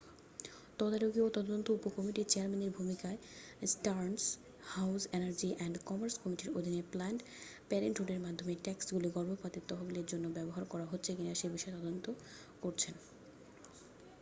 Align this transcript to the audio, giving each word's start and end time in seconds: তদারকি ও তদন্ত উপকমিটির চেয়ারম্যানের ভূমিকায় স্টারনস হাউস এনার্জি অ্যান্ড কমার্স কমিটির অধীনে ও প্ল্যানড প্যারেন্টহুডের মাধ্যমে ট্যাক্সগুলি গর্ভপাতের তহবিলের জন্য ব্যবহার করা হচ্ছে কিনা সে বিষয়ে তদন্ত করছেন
তদারকি 0.79 1.19
ও 1.21 1.29
তদন্ত 1.37 1.67
উপকমিটির 1.77 2.29
চেয়ারম্যানের 2.29 2.75
ভূমিকায় 2.77 3.19
স্টারনস 3.67 4.23
হাউস 4.73 5.03
এনার্জি 5.13 5.49
অ্যান্ড 5.53 5.75
কমার্স 5.87 6.15
কমিটির 6.21 6.53
অধীনে 6.57 6.81
ও 6.83 6.89
প্ল্যানড 6.91 7.21
প্যারেন্টহুডের 7.69 8.23
মাধ্যমে 8.25 8.53
ট্যাক্সগুলি 8.65 9.09
গর্ভপাতের 9.09 9.67
তহবিলের 9.69 10.09
জন্য 10.11 10.25
ব্যবহার 10.37 10.63
করা 10.65 10.85
হচ্ছে 10.91 11.11
কিনা 11.17 11.33
সে 11.39 11.47
বিষয়ে 11.49 11.75
তদন্ত 11.77 12.05
করছেন 12.63 12.95